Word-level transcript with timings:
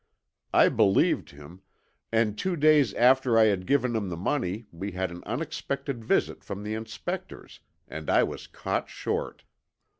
I 0.51 0.69
believed 0.69 1.29
him, 1.29 1.61
and 2.11 2.35
two 2.35 2.55
days 2.55 2.91
after 2.95 3.37
I 3.37 3.43
had 3.45 3.67
given 3.67 3.95
him 3.95 4.09
the 4.09 4.17
money 4.17 4.65
we 4.71 4.93
had 4.93 5.11
an 5.11 5.21
unexpected 5.27 6.03
visit 6.03 6.43
from 6.43 6.63
the 6.63 6.73
inspectors, 6.73 7.59
and 7.87 8.09
I 8.09 8.23
was 8.23 8.47
caught 8.47 8.89
short. 8.89 9.43